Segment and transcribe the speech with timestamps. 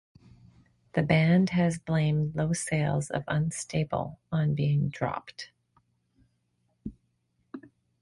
[0.93, 5.51] The band has blamed low sales of "Unstable" on being dropped.